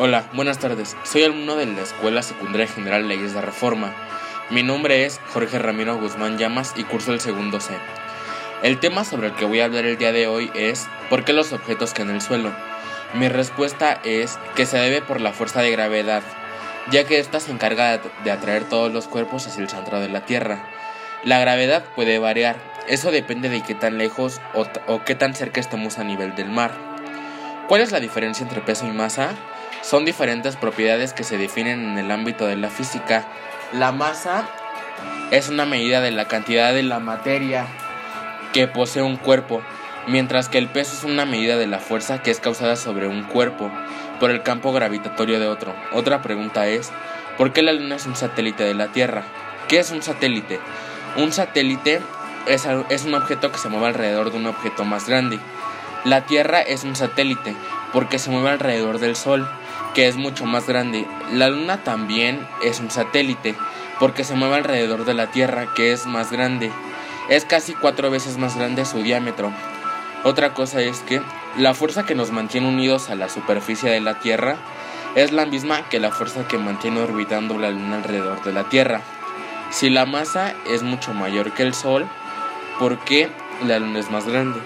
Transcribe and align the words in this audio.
Hola, 0.00 0.30
buenas 0.32 0.60
tardes. 0.60 0.96
Soy 1.02 1.24
alumno 1.24 1.56
de 1.56 1.66
la 1.66 1.82
Escuela 1.82 2.22
Secundaria 2.22 2.68
General 2.68 3.08
Leyes 3.08 3.34
de 3.34 3.40
Reforma. 3.40 3.92
Mi 4.48 4.62
nombre 4.62 5.04
es 5.04 5.20
Jorge 5.32 5.58
Ramiro 5.58 5.98
Guzmán 5.98 6.38
Llamas 6.38 6.74
y 6.76 6.84
curso 6.84 7.12
el 7.12 7.18
segundo 7.18 7.58
C. 7.58 7.74
El 8.62 8.78
tema 8.78 9.04
sobre 9.04 9.26
el 9.26 9.34
que 9.34 9.44
voy 9.44 9.58
a 9.58 9.64
hablar 9.64 9.86
el 9.86 9.98
día 9.98 10.12
de 10.12 10.28
hoy 10.28 10.52
es 10.54 10.86
¿por 11.10 11.24
qué 11.24 11.32
los 11.32 11.52
objetos 11.52 11.94
caen 11.94 12.10
en 12.10 12.14
el 12.14 12.20
suelo? 12.20 12.52
Mi 13.14 13.28
respuesta 13.28 13.98
es 14.04 14.38
que 14.54 14.66
se 14.66 14.78
debe 14.78 15.02
por 15.02 15.20
la 15.20 15.32
fuerza 15.32 15.62
de 15.62 15.72
gravedad, 15.72 16.22
ya 16.92 17.02
que 17.02 17.18
ésta 17.18 17.40
se 17.40 17.50
encarga 17.50 18.00
de 18.22 18.30
atraer 18.30 18.68
todos 18.68 18.92
los 18.92 19.08
cuerpos 19.08 19.48
hacia 19.48 19.64
el 19.64 19.68
centro 19.68 19.98
de 19.98 20.10
la 20.10 20.24
Tierra. 20.24 20.62
La 21.24 21.40
gravedad 21.40 21.84
puede 21.96 22.20
variar, 22.20 22.54
eso 22.86 23.10
depende 23.10 23.48
de 23.48 23.62
qué 23.62 23.74
tan 23.74 23.98
lejos 23.98 24.40
o, 24.54 24.64
o 24.86 25.04
qué 25.04 25.16
tan 25.16 25.34
cerca 25.34 25.58
estemos 25.58 25.98
a 25.98 26.04
nivel 26.04 26.36
del 26.36 26.50
mar. 26.50 26.70
¿Cuál 27.66 27.80
es 27.80 27.90
la 27.90 27.98
diferencia 27.98 28.44
entre 28.44 28.60
peso 28.60 28.86
y 28.86 28.92
masa? 28.92 29.34
Son 29.82 30.04
diferentes 30.04 30.56
propiedades 30.56 31.12
que 31.12 31.24
se 31.24 31.38
definen 31.38 31.90
en 31.90 31.98
el 31.98 32.10
ámbito 32.10 32.46
de 32.46 32.56
la 32.56 32.68
física. 32.68 33.26
La 33.72 33.92
masa 33.92 34.48
es 35.30 35.48
una 35.48 35.64
medida 35.64 36.00
de 36.00 36.10
la 36.10 36.26
cantidad 36.26 36.72
de 36.72 36.82
la 36.82 36.98
materia 36.98 37.66
que 38.52 38.66
posee 38.66 39.02
un 39.02 39.16
cuerpo, 39.16 39.62
mientras 40.06 40.48
que 40.48 40.58
el 40.58 40.68
peso 40.68 40.96
es 40.96 41.04
una 41.04 41.26
medida 41.26 41.56
de 41.56 41.66
la 41.66 41.78
fuerza 41.78 42.22
que 42.22 42.30
es 42.30 42.40
causada 42.40 42.76
sobre 42.76 43.06
un 43.06 43.24
cuerpo 43.24 43.70
por 44.18 44.30
el 44.30 44.42
campo 44.42 44.72
gravitatorio 44.72 45.38
de 45.38 45.46
otro. 45.46 45.74
Otra 45.92 46.22
pregunta 46.22 46.66
es, 46.66 46.90
¿por 47.36 47.52
qué 47.52 47.62
la 47.62 47.72
Luna 47.72 47.96
es 47.96 48.06
un 48.06 48.16
satélite 48.16 48.64
de 48.64 48.74
la 48.74 48.88
Tierra? 48.88 49.22
¿Qué 49.68 49.78
es 49.78 49.90
un 49.90 50.02
satélite? 50.02 50.60
Un 51.16 51.32
satélite 51.32 52.00
es, 52.46 52.66
es 52.88 53.04
un 53.04 53.14
objeto 53.14 53.52
que 53.52 53.58
se 53.58 53.68
mueve 53.68 53.86
alrededor 53.88 54.32
de 54.32 54.38
un 54.38 54.46
objeto 54.46 54.84
más 54.84 55.08
grande. 55.08 55.38
La 56.04 56.22
Tierra 56.22 56.60
es 56.60 56.84
un 56.84 56.96
satélite 56.96 57.54
porque 57.92 58.18
se 58.18 58.30
mueve 58.30 58.50
alrededor 58.50 58.98
del 58.98 59.14
Sol 59.16 59.48
que 59.98 60.06
es 60.06 60.14
mucho 60.14 60.46
más 60.46 60.68
grande. 60.68 61.08
La 61.32 61.48
Luna 61.48 61.82
también 61.82 62.46
es 62.62 62.78
un 62.78 62.88
satélite, 62.88 63.56
porque 63.98 64.22
se 64.22 64.36
mueve 64.36 64.54
alrededor 64.54 65.04
de 65.04 65.12
la 65.12 65.32
Tierra, 65.32 65.74
que 65.74 65.90
es 65.90 66.06
más 66.06 66.30
grande. 66.30 66.70
Es 67.28 67.44
casi 67.44 67.74
cuatro 67.74 68.08
veces 68.08 68.38
más 68.38 68.56
grande 68.56 68.84
su 68.84 69.02
diámetro. 69.02 69.52
Otra 70.22 70.54
cosa 70.54 70.80
es 70.82 71.00
que 71.00 71.20
la 71.56 71.74
fuerza 71.74 72.06
que 72.06 72.14
nos 72.14 72.30
mantiene 72.30 72.68
unidos 72.68 73.10
a 73.10 73.16
la 73.16 73.28
superficie 73.28 73.90
de 73.90 74.00
la 74.00 74.20
Tierra 74.20 74.54
es 75.16 75.32
la 75.32 75.46
misma 75.46 75.88
que 75.88 75.98
la 75.98 76.12
fuerza 76.12 76.46
que 76.46 76.58
mantiene 76.58 77.00
orbitando 77.00 77.58
la 77.58 77.72
Luna 77.72 77.96
alrededor 77.96 78.40
de 78.44 78.52
la 78.52 78.68
Tierra. 78.68 79.02
Si 79.70 79.90
la 79.90 80.06
masa 80.06 80.54
es 80.70 80.84
mucho 80.84 81.12
mayor 81.12 81.54
que 81.54 81.64
el 81.64 81.74
Sol, 81.74 82.06
¿por 82.78 83.00
qué 83.00 83.30
la 83.66 83.80
Luna 83.80 83.98
es 83.98 84.12
más 84.12 84.28
grande? 84.28 84.60